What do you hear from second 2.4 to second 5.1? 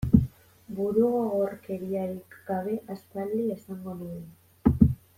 gabe aspaldi esango nuen.